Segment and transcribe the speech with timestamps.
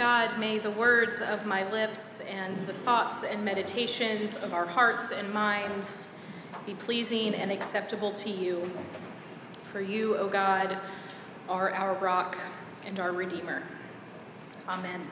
[0.00, 5.10] God, may the words of my lips and the thoughts and meditations of our hearts
[5.10, 6.24] and minds
[6.64, 8.70] be pleasing and acceptable to you.
[9.62, 10.78] For you, O God,
[11.50, 12.38] are our rock
[12.86, 13.62] and our Redeemer.
[14.66, 15.06] Amen.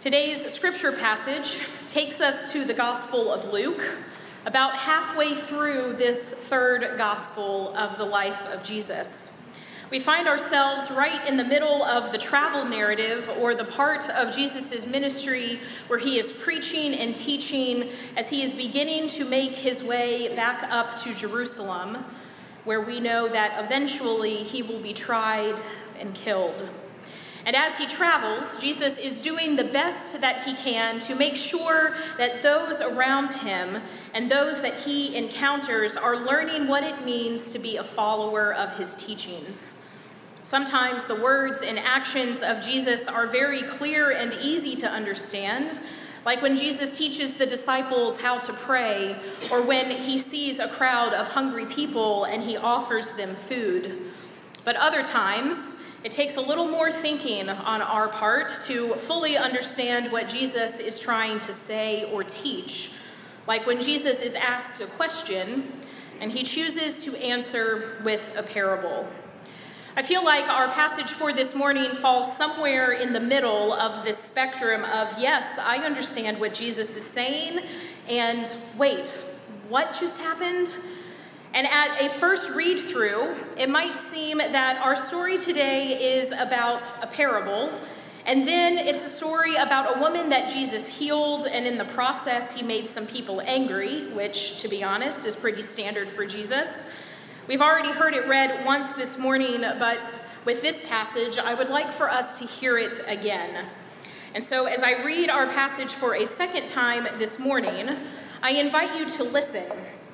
[0.00, 3.84] Today's scripture passage takes us to the Gospel of Luke,
[4.44, 9.35] about halfway through this third gospel of the life of Jesus.
[9.88, 14.34] We find ourselves right in the middle of the travel narrative or the part of
[14.34, 19.84] Jesus' ministry where he is preaching and teaching as he is beginning to make his
[19.84, 22.04] way back up to Jerusalem,
[22.64, 25.54] where we know that eventually he will be tried
[26.00, 26.68] and killed.
[27.46, 31.94] And as he travels, Jesus is doing the best that he can to make sure
[32.18, 33.82] that those around him
[34.12, 38.76] and those that he encounters are learning what it means to be a follower of
[38.76, 39.88] his teachings.
[40.42, 45.78] Sometimes the words and actions of Jesus are very clear and easy to understand,
[46.24, 49.14] like when Jesus teaches the disciples how to pray,
[49.52, 54.02] or when he sees a crowd of hungry people and he offers them food.
[54.64, 60.12] But other times, it takes a little more thinking on our part to fully understand
[60.12, 62.92] what Jesus is trying to say or teach.
[63.48, 65.72] Like when Jesus is asked a question
[66.20, 69.08] and he chooses to answer with a parable.
[69.96, 74.16] I feel like our passage for this morning falls somewhere in the middle of this
[74.16, 77.64] spectrum of, yes, I understand what Jesus is saying,
[78.08, 79.08] and wait,
[79.68, 80.68] what just happened?
[81.56, 86.84] And at a first read through, it might seem that our story today is about
[87.02, 87.72] a parable,
[88.26, 92.54] and then it's a story about a woman that Jesus healed, and in the process,
[92.54, 96.94] he made some people angry, which, to be honest, is pretty standard for Jesus.
[97.48, 100.04] We've already heard it read once this morning, but
[100.44, 103.64] with this passage, I would like for us to hear it again.
[104.34, 107.96] And so, as I read our passage for a second time this morning,
[108.42, 109.64] I invite you to listen.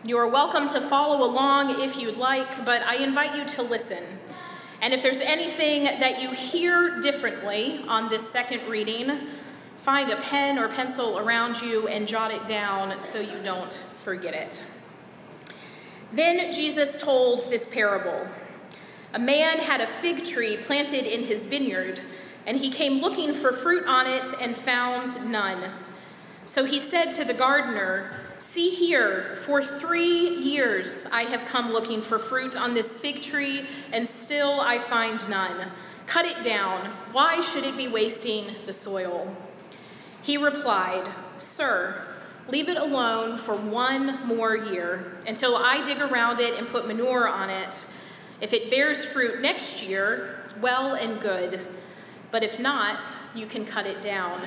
[0.05, 4.03] You are welcome to follow along if you'd like, but I invite you to listen.
[4.81, 9.29] And if there's anything that you hear differently on this second reading,
[9.77, 14.35] find a pen or pencil around you and jot it down so you don't forget
[14.35, 14.65] it.
[16.13, 18.27] Then Jesus told this parable
[19.15, 22.01] A man had a fig tree planted in his vineyard,
[22.45, 25.71] and he came looking for fruit on it and found none.
[26.45, 32.01] So he said to the gardener, See here, for three years I have come looking
[32.03, 35.71] for fruit on this fig tree, and still I find none.
[36.09, 36.91] Cut it down.
[37.13, 39.37] Why should it be wasting the soil?
[40.23, 41.09] He replied,
[41.39, 42.09] Sir,
[42.49, 47.29] Leave it alone for one more year until I dig around it and put manure
[47.29, 47.87] on it.
[48.41, 51.65] If it bears fruit next year, well and good.
[52.33, 54.41] But if not, you can cut it down.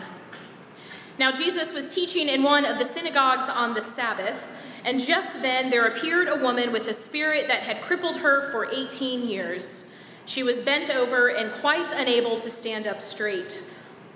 [1.17, 4.51] Now, Jesus was teaching in one of the synagogues on the Sabbath,
[4.83, 8.69] and just then there appeared a woman with a spirit that had crippled her for
[8.71, 10.03] 18 years.
[10.25, 13.63] She was bent over and quite unable to stand up straight.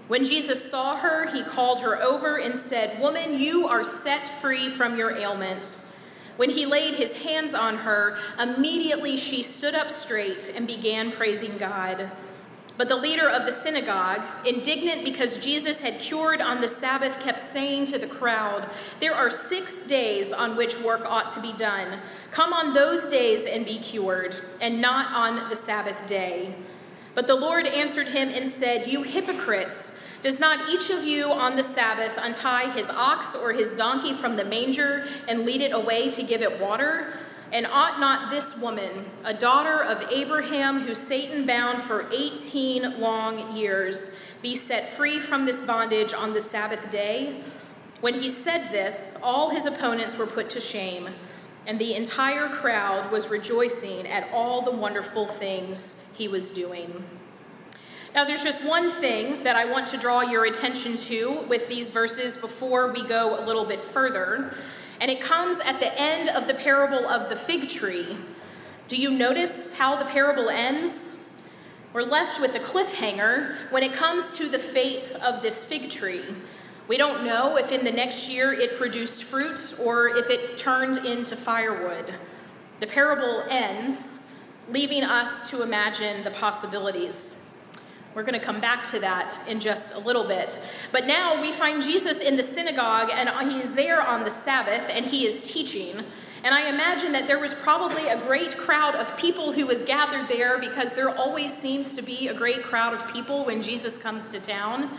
[0.10, 4.70] When Jesus saw her, he called her over and said, Woman, you are set free
[4.70, 5.94] from your ailment.
[6.36, 11.58] When he laid his hands on her, immediately she stood up straight and began praising
[11.58, 12.10] God.
[12.80, 17.42] But the leader of the synagogue, indignant because Jesus had cured on the Sabbath, kept
[17.42, 18.70] saying to the crowd,
[19.02, 22.00] There are six days on which work ought to be done.
[22.32, 26.56] Come on those days and be cured, and not on the Sabbath day.
[27.16, 31.58] But the Lord answered him and said, You hypocrites, does not each of you on
[31.58, 36.10] the Sabbath untie his ox or his donkey from the manger and lead it away
[36.12, 37.12] to give it water?
[37.52, 43.56] And ought not this woman, a daughter of Abraham, who Satan bound for 18 long
[43.56, 47.42] years, be set free from this bondage on the Sabbath day?
[48.02, 51.10] When he said this, all his opponents were put to shame,
[51.66, 57.04] and the entire crowd was rejoicing at all the wonderful things he was doing.
[58.14, 61.90] Now, there's just one thing that I want to draw your attention to with these
[61.90, 64.54] verses before we go a little bit further,
[65.00, 68.18] and it comes at the end of the parable of the fig tree.
[68.88, 71.50] Do you notice how the parable ends?
[71.94, 76.22] We're left with a cliffhanger when it comes to the fate of this fig tree.
[76.88, 80.98] We don't know if in the next year it produced fruit or if it turned
[80.98, 82.14] into firewood.
[82.80, 87.49] The parable ends, leaving us to imagine the possibilities.
[88.16, 90.60] We're going to come back to that in just a little bit.
[90.92, 94.90] But now we find Jesus in the synagogue, and he is there on the Sabbath,
[94.90, 96.04] and he is teaching.
[96.44, 100.28] And I imagine that there was probably a great crowd of people who was gathered
[100.30, 104.30] there because there always seems to be a great crowd of people when Jesus comes
[104.30, 104.90] to town.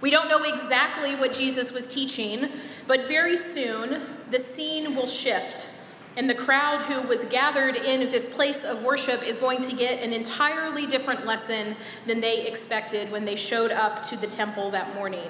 [0.00, 2.48] We don't know exactly what Jesus was teaching,
[2.86, 5.70] but very soon the scene will shift.
[6.18, 10.02] And the crowd who was gathered in this place of worship is going to get
[10.02, 11.76] an entirely different lesson
[12.08, 15.28] than they expected when they showed up to the temple that morning.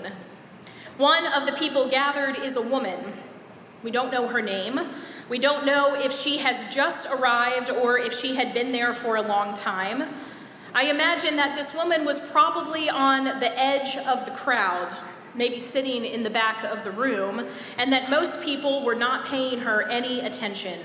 [0.96, 3.12] One of the people gathered is a woman.
[3.82, 4.80] We don't know her name.
[5.28, 9.16] We don't know if she has just arrived or if she had been there for
[9.16, 10.04] a long time.
[10.74, 14.94] I imagine that this woman was probably on the edge of the crowd,
[15.38, 17.46] maybe sitting in the back of the room,
[17.78, 20.78] and that most people were not paying her any attention.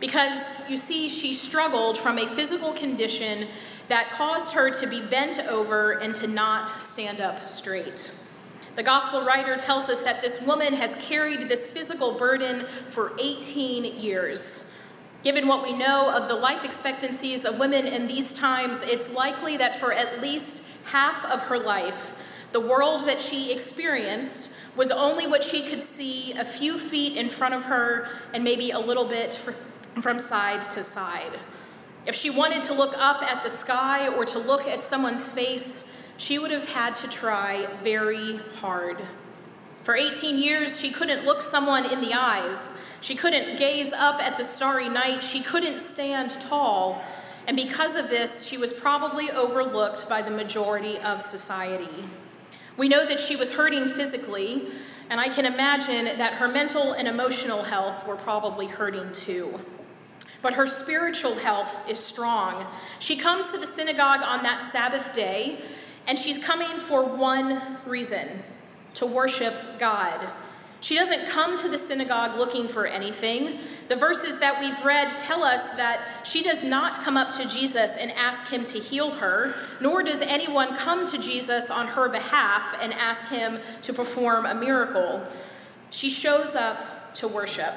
[0.00, 3.48] Because you see, she struggled from a physical condition
[3.88, 8.14] that caused her to be bent over and to not stand up straight.
[8.74, 14.00] The gospel writer tells us that this woman has carried this physical burden for 18
[14.00, 14.78] years.
[15.22, 19.56] Given what we know of the life expectancies of women in these times, it's likely
[19.58, 22.16] that for at least half of her life,
[22.52, 27.28] the world that she experienced was only what she could see a few feet in
[27.28, 29.34] front of her and maybe a little bit
[30.00, 31.32] from side to side.
[32.06, 36.12] If she wanted to look up at the sky or to look at someone's face,
[36.18, 38.98] she would have had to try very hard.
[39.82, 42.88] For 18 years, she couldn't look someone in the eyes.
[43.00, 45.24] She couldn't gaze up at the starry night.
[45.24, 47.02] She couldn't stand tall.
[47.48, 51.88] And because of this, she was probably overlooked by the majority of society.
[52.76, 54.68] We know that she was hurting physically,
[55.10, 59.60] and I can imagine that her mental and emotional health were probably hurting too.
[60.40, 62.66] But her spiritual health is strong.
[62.98, 65.58] She comes to the synagogue on that Sabbath day
[66.06, 68.42] and she's coming for one reason
[68.94, 70.28] to worship God.
[70.82, 73.60] She doesn't come to the synagogue looking for anything.
[73.86, 77.96] The verses that we've read tell us that she does not come up to Jesus
[77.96, 82.76] and ask him to heal her, nor does anyone come to Jesus on her behalf
[82.82, 85.24] and ask him to perform a miracle.
[85.90, 87.74] She shows up to worship.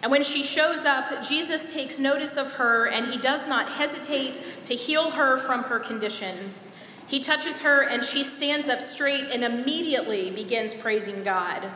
[0.00, 4.40] And when she shows up, Jesus takes notice of her and he does not hesitate
[4.62, 6.54] to heal her from her condition.
[7.08, 11.68] He touches her, and she stands up straight and immediately begins praising God.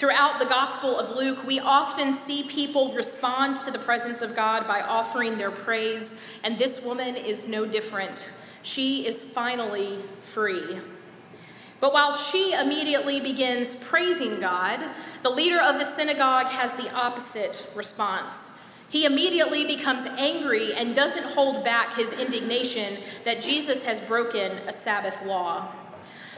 [0.00, 4.66] Throughout the Gospel of Luke, we often see people respond to the presence of God
[4.66, 8.32] by offering their praise, and this woman is no different.
[8.62, 10.78] She is finally free.
[11.80, 14.80] But while she immediately begins praising God,
[15.20, 18.72] the leader of the synagogue has the opposite response.
[18.88, 24.72] He immediately becomes angry and doesn't hold back his indignation that Jesus has broken a
[24.72, 25.74] Sabbath law.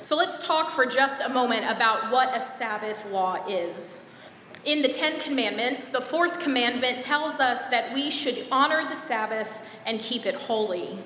[0.03, 4.21] So let's talk for just a moment about what a Sabbath law is.
[4.65, 9.63] In the Ten Commandments, the fourth commandment tells us that we should honor the Sabbath
[9.87, 10.99] and keep it holy.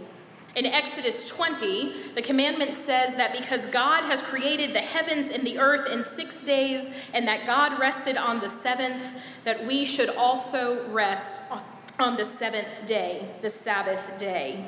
[0.55, 5.59] In Exodus 20, the commandment says that because God has created the heavens and the
[5.59, 9.15] earth in six days, and that God rested on the seventh,
[9.45, 11.53] that we should also rest
[12.01, 14.67] on the seventh day, the Sabbath day.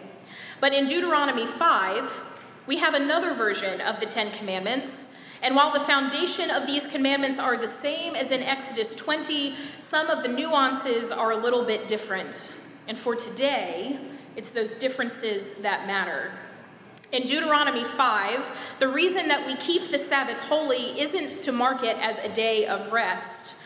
[0.60, 2.37] But in Deuteronomy 5,
[2.68, 5.24] we have another version of the Ten Commandments.
[5.42, 10.10] And while the foundation of these commandments are the same as in Exodus 20, some
[10.10, 12.60] of the nuances are a little bit different.
[12.86, 13.98] And for today,
[14.36, 16.30] it's those differences that matter.
[17.10, 21.96] In Deuteronomy 5, the reason that we keep the Sabbath holy isn't to mark it
[21.96, 23.57] as a day of rest.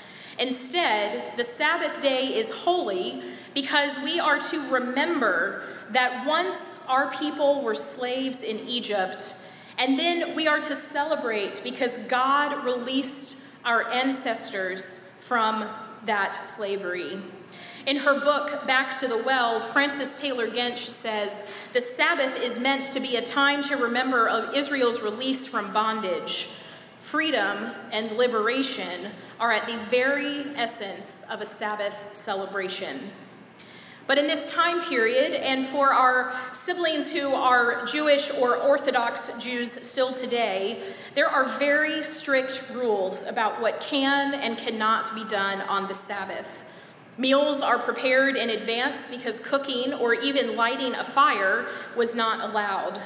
[0.43, 3.23] Instead, the Sabbath day is holy
[3.55, 9.37] because we are to remember that once our people were slaves in Egypt,
[9.79, 15.69] and then we are to celebrate because God released our ancestors from
[16.07, 17.21] that slavery.
[17.87, 22.83] In her book, Back to the Well, Frances Taylor Gench says the Sabbath is meant
[22.95, 26.49] to be a time to remember of Israel's release from bondage.
[27.03, 32.97] Freedom and liberation are at the very essence of a Sabbath celebration.
[34.07, 39.73] But in this time period, and for our siblings who are Jewish or Orthodox Jews
[39.73, 40.81] still today,
[41.15, 46.63] there are very strict rules about what can and cannot be done on the Sabbath.
[47.19, 51.67] Meals are prepared in advance because cooking or even lighting a fire
[51.97, 53.03] was not allowed.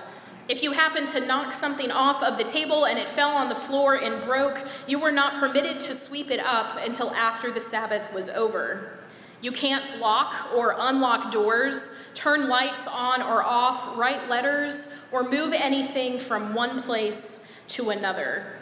[0.48, 3.56] If you happened to knock something off of the table and it fell on the
[3.56, 8.12] floor and broke, you were not permitted to sweep it up until after the Sabbath
[8.14, 9.00] was over.
[9.40, 15.52] You can't lock or unlock doors, turn lights on or off, write letters, or move
[15.52, 18.52] anything from one place to another.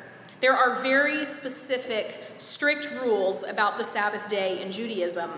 [0.41, 5.31] There are very specific strict rules about the Sabbath day in Judaism.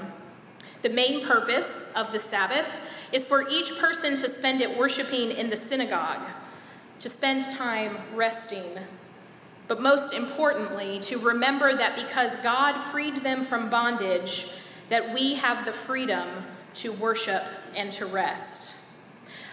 [0.82, 2.80] The main purpose of the Sabbath
[3.12, 6.26] is for each person to spend it worshiping in the synagogue,
[6.98, 8.78] to spend time resting,
[9.68, 14.48] but most importantly, to remember that because God freed them from bondage,
[14.88, 16.28] that we have the freedom
[16.74, 17.42] to worship
[17.74, 18.74] and to rest.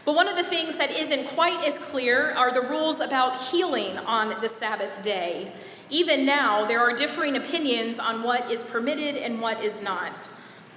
[0.05, 3.97] But one of the things that isn't quite as clear are the rules about healing
[3.99, 5.53] on the Sabbath day.
[5.89, 10.19] Even now, there are differing opinions on what is permitted and what is not.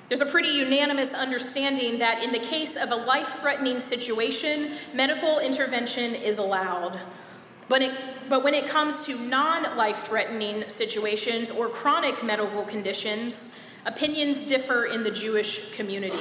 [0.08, 5.40] There's a pretty unanimous understanding that in the case of a life threatening situation, medical
[5.40, 7.00] intervention is allowed.
[7.68, 7.92] But, it,
[8.28, 14.84] but when it comes to non life threatening situations or chronic medical conditions, opinions differ
[14.84, 16.16] in the Jewish community.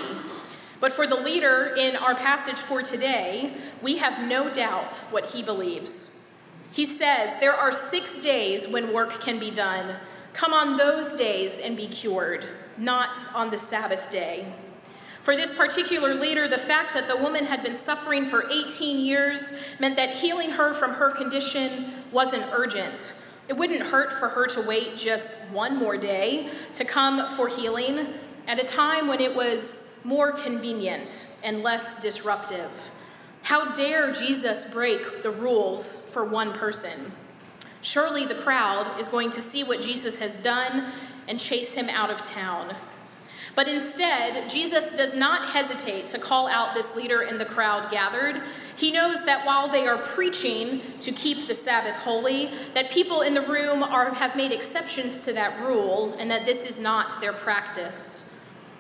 [0.80, 5.44] But for the leader in our passage for today, we have no doubt what he
[5.44, 6.42] believes.
[6.72, 9.96] He says, There are six days when work can be done.
[10.34, 12.46] Come on those days and be cured,
[12.78, 14.54] not on the Sabbath day.
[15.22, 19.76] For this particular leader, the fact that the woman had been suffering for 18 years
[19.80, 23.26] meant that healing her from her condition wasn't urgent.
[23.48, 28.08] It wouldn't hurt for her to wait just one more day to come for healing
[28.48, 32.92] at a time when it was more convenient and less disruptive.
[33.42, 37.12] How dare Jesus break the rules for one person?
[37.82, 40.92] Surely the crowd is going to see what Jesus has done
[41.28, 42.76] and chase him out of town.
[43.56, 48.44] But instead, Jesus does not hesitate to call out this leader in the crowd gathered.
[48.76, 53.34] He knows that while they are preaching to keep the Sabbath holy, that people in
[53.34, 57.32] the room are, have made exceptions to that rule and that this is not their
[57.32, 58.26] practice.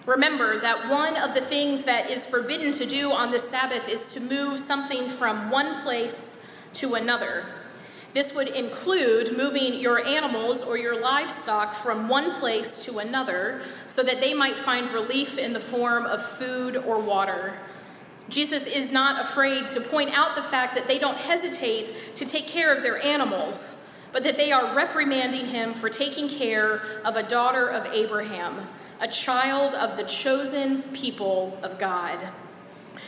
[0.05, 4.13] Remember that one of the things that is forbidden to do on the Sabbath is
[4.13, 7.45] to move something from one place to another.
[8.15, 14.03] This would include moving your animals or your livestock from one place to another so
[14.03, 17.57] that they might find relief in the form of food or water.
[18.29, 22.47] Jesus is not afraid to point out the fact that they don't hesitate to take
[22.47, 27.23] care of their animals, but that they are reprimanding him for taking care of a
[27.23, 28.65] daughter of Abraham,
[29.01, 32.19] a child of the chosen people of God.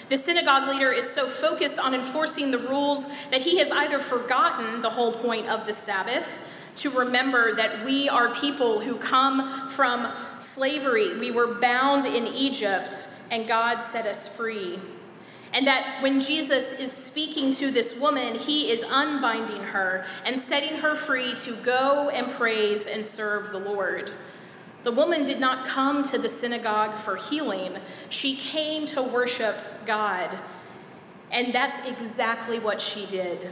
[0.10, 4.82] The synagogue leader is so focused on enforcing the rules that he has either forgotten
[4.82, 6.42] the whole point of the Sabbath
[6.78, 11.18] to remember that we are people who come from slavery.
[11.18, 12.94] We were bound in Egypt,
[13.32, 14.80] and God set us free.
[15.54, 20.78] And that when Jesus is speaking to this woman, he is unbinding her and setting
[20.80, 24.12] her free to go and praise and serve the Lord.
[24.88, 27.76] The woman did not come to the synagogue for healing,
[28.08, 30.38] she came to worship God.
[31.30, 33.52] And that's exactly what she did.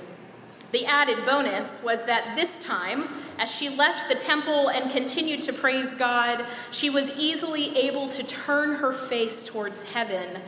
[0.72, 5.52] The added bonus was that this time, as she left the temple and continued to
[5.52, 10.40] praise God, she was easily able to turn her face towards heaven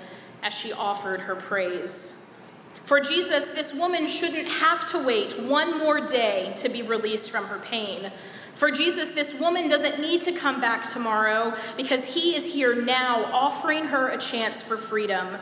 [0.42, 2.50] as she offered her praise.
[2.86, 7.44] For Jesus, this woman shouldn't have to wait one more day to be released from
[7.44, 8.10] her pain.
[8.58, 13.26] For Jesus, this woman doesn't need to come back tomorrow because he is here now,
[13.26, 15.38] offering her a chance for freedom.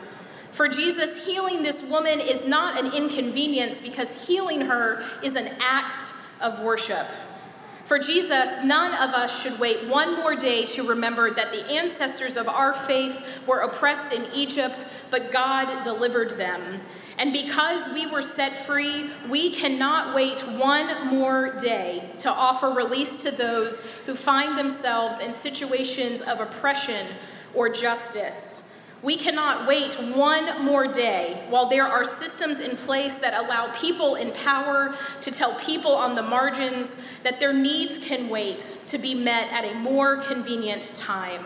[0.52, 5.98] For Jesus, healing this woman is not an inconvenience because healing her is an act
[6.42, 7.08] of worship.
[7.86, 12.36] For Jesus, none of us should wait one more day to remember that the ancestors
[12.36, 16.82] of our faith were oppressed in Egypt, but God delivered them.
[17.18, 23.24] And because we were set free, we cannot wait one more day to offer release
[23.24, 27.08] to those who find themselves in situations of oppression
[27.54, 28.62] or justice.
[29.02, 34.16] We cannot wait one more day while there are systems in place that allow people
[34.16, 39.14] in power to tell people on the margins that their needs can wait to be
[39.14, 41.46] met at a more convenient time.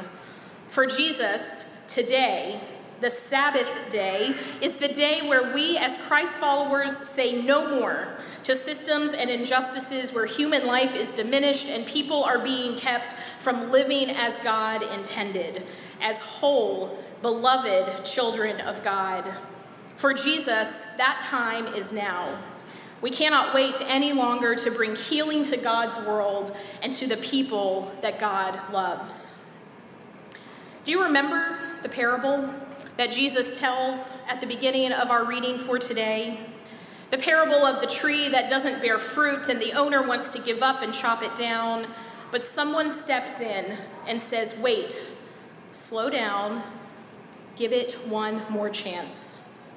[0.69, 2.61] For Jesus, today,
[3.01, 8.07] the Sabbath day, is the day where we, as Christ followers, say no more
[8.43, 13.71] to systems and injustices where human life is diminished and people are being kept from
[13.71, 15.63] living as God intended,
[16.01, 19.31] as whole, beloved children of God.
[19.95, 22.39] For Jesus, that time is now.
[23.01, 27.91] We cannot wait any longer to bring healing to God's world and to the people
[28.01, 29.69] that God loves.
[30.85, 32.53] Do you remember the parable
[32.99, 36.37] that Jesus tells at the beginning of our reading for today.
[37.11, 40.61] The parable of the tree that doesn't bear fruit and the owner wants to give
[40.61, 41.87] up and chop it down,
[42.29, 45.09] but someone steps in and says, Wait,
[45.71, 46.61] slow down,
[47.55, 49.71] give it one more chance.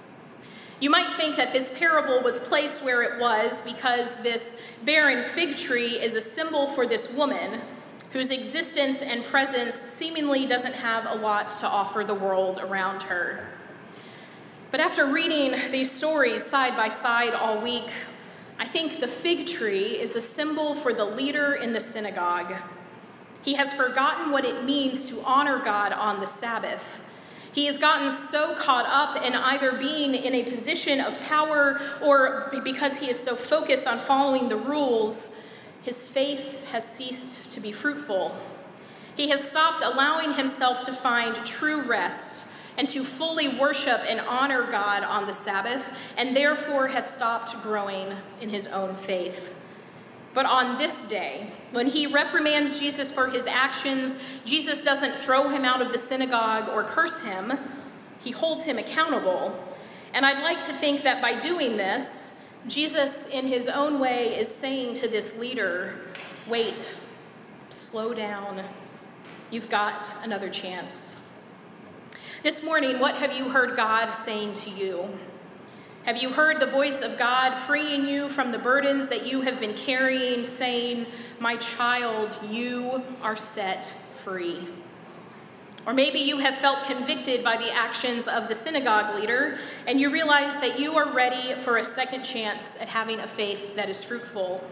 [0.80, 5.54] You might think that this parable was placed where it was because this barren fig
[5.54, 7.60] tree is a symbol for this woman
[8.12, 13.48] whose existence and presence seemingly doesn't have a lot to offer the world around her.
[14.70, 17.90] But after reading these stories side by side all week,
[18.58, 22.54] I think the fig tree is a symbol for the leader in the synagogue.
[23.42, 27.02] He has forgotten what it means to honor God on the Sabbath.
[27.52, 32.50] He has gotten so caught up in either being in a position of power or
[32.64, 35.51] because he is so focused on following the rules,
[35.82, 38.36] his faith has ceased to be fruitful.
[39.16, 44.62] He has stopped allowing himself to find true rest and to fully worship and honor
[44.70, 49.54] God on the Sabbath, and therefore has stopped growing in his own faith.
[50.32, 55.64] But on this day, when he reprimands Jesus for his actions, Jesus doesn't throw him
[55.66, 57.52] out of the synagogue or curse him,
[58.20, 59.52] he holds him accountable.
[60.14, 62.31] And I'd like to think that by doing this,
[62.68, 65.94] Jesus, in his own way, is saying to this leader,
[66.46, 66.96] wait,
[67.70, 68.62] slow down,
[69.50, 71.48] you've got another chance.
[72.44, 75.08] This morning, what have you heard God saying to you?
[76.04, 79.60] Have you heard the voice of God freeing you from the burdens that you have
[79.60, 81.06] been carrying, saying,
[81.38, 84.68] My child, you are set free?
[85.84, 90.12] Or maybe you have felt convicted by the actions of the synagogue leader, and you
[90.12, 94.02] realize that you are ready for a second chance at having a faith that is
[94.02, 94.64] fruitful.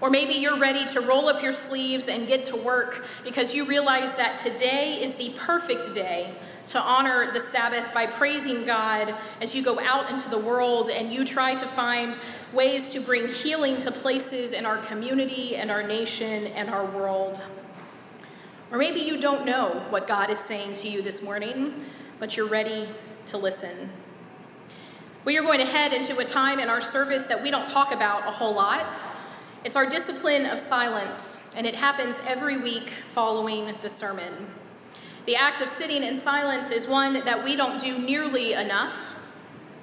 [0.00, 3.64] Or maybe you're ready to roll up your sleeves and get to work because you
[3.64, 6.32] realize that today is the perfect day
[6.66, 11.14] to honor the Sabbath by praising God as you go out into the world and
[11.14, 12.18] you try to find
[12.52, 17.40] ways to bring healing to places in our community and our nation and our world.
[18.70, 21.84] Or maybe you don't know what God is saying to you this morning,
[22.18, 22.88] but you're ready
[23.26, 23.90] to listen.
[25.24, 27.92] We are going to head into a time in our service that we don't talk
[27.92, 28.92] about a whole lot.
[29.64, 34.50] It's our discipline of silence, and it happens every week following the sermon.
[35.26, 39.20] The act of sitting in silence is one that we don't do nearly enough,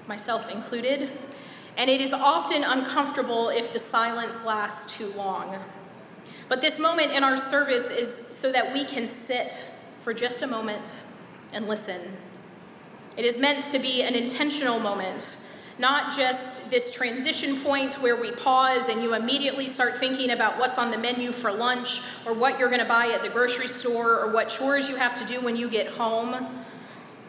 [0.08, 1.10] myself included,
[1.78, 5.58] and it is often uncomfortable if the silence lasts too long.
[6.50, 9.54] But this moment in our service is so that we can sit
[10.00, 11.06] for just a moment
[11.54, 12.02] and listen.
[13.18, 15.44] It is meant to be an intentional moment
[15.80, 20.78] not just this transition point where we pause and you immediately start thinking about what's
[20.78, 24.20] on the menu for lunch or what you're going to buy at the grocery store
[24.20, 26.48] or what chores you have to do when you get home.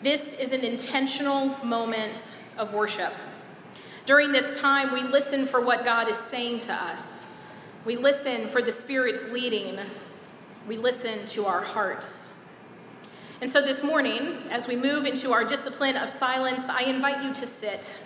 [0.03, 3.15] This is an intentional moment of worship.
[4.05, 7.24] During this time, we listen for what God is saying to us.
[7.85, 9.79] We listen for the Spirit's leading.
[10.67, 12.65] We listen to our hearts.
[13.41, 17.35] And so this morning, as we move into our discipline of silence, I invite you
[17.35, 18.05] to sit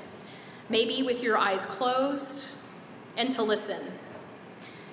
[0.69, 2.57] maybe with your eyes closed,
[3.17, 3.93] and to listen.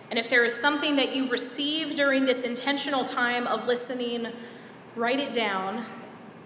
[0.10, 4.28] And if there is something that you receive during this intentional time of listening,
[4.96, 5.86] write it down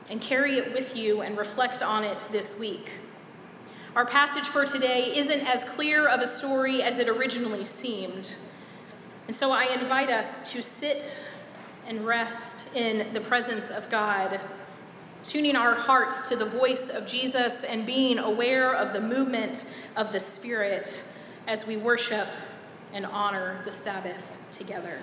[0.09, 2.91] and carry it with you and reflect on it this week.
[3.95, 8.35] Our passage for today isn't as clear of a story as it originally seemed.
[9.25, 11.27] And so I invite us to sit
[11.87, 14.39] and rest in the presence of God
[15.23, 20.11] tuning our hearts to the voice of Jesus and being aware of the movement of
[20.11, 21.03] the Spirit
[21.47, 22.27] as we worship
[22.93, 24.99] and honor the Sabbath together.